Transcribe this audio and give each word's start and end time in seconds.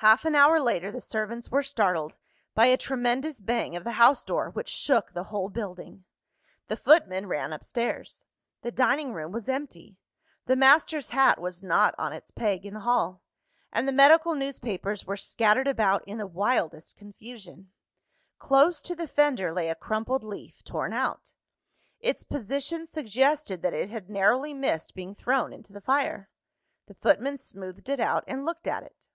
Half 0.00 0.24
an 0.24 0.34
hour 0.34 0.58
later, 0.62 0.90
the 0.90 1.02
servants 1.02 1.50
were 1.50 1.62
startled 1.62 2.16
by 2.54 2.64
a 2.64 2.78
tremendous 2.78 3.38
bang 3.38 3.76
of 3.76 3.84
the 3.84 3.90
house 4.00 4.24
door 4.24 4.48
which 4.48 4.70
shook 4.70 5.12
the 5.12 5.24
whole 5.24 5.50
building. 5.50 6.06
The 6.68 6.76
footman 6.78 7.26
ran 7.26 7.52
upstairs: 7.52 8.24
the 8.62 8.70
dining 8.72 9.12
room 9.12 9.30
was 9.30 9.46
empty; 9.46 9.98
the 10.46 10.56
master's 10.56 11.10
hat 11.10 11.38
was 11.38 11.62
not 11.62 11.94
on 11.98 12.14
its 12.14 12.30
peg 12.30 12.64
in 12.64 12.72
the 12.72 12.80
hall; 12.80 13.20
and 13.70 13.86
the 13.86 13.92
medical 13.92 14.34
newspapers 14.34 15.04
were 15.04 15.18
scattered 15.18 15.68
about 15.68 16.02
in 16.08 16.16
the 16.16 16.26
wildest 16.26 16.96
confusion. 16.96 17.70
Close 18.38 18.80
to 18.80 18.94
the 18.96 19.06
fender 19.06 19.52
lay 19.52 19.68
a 19.68 19.74
crumpled 19.74 20.24
leaf, 20.24 20.64
torn 20.64 20.94
out. 20.94 21.34
Its 21.98 22.24
position 22.24 22.86
suggested 22.86 23.60
that 23.60 23.74
it 23.74 23.90
had 23.90 24.08
narrowly 24.08 24.54
missed 24.54 24.94
being 24.94 25.14
thrown 25.14 25.52
into 25.52 25.74
the 25.74 25.80
fire. 25.82 26.30
The 26.86 26.94
footman 26.94 27.36
smoothed 27.36 27.90
it 27.90 28.00
out, 28.00 28.24
and 28.26 28.46
looked 28.46 28.66
at 28.66 28.82
it. 28.82 29.06